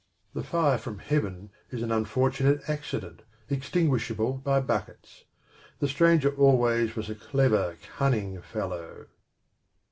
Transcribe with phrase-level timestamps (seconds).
[0.33, 5.25] The fire from Heaven is an unfortunate accident, extinguishable by buckets;
[5.77, 9.05] the stranger always was a clever, cunning fellow.